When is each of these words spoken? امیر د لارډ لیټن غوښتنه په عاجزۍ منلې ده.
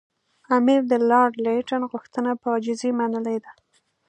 امیر 0.57 0.81
د 0.91 0.93
لارډ 1.09 1.33
لیټن 1.45 1.81
غوښتنه 1.91 2.31
په 2.41 2.45
عاجزۍ 2.53 2.91
منلې 2.99 3.37
ده. 3.43 3.51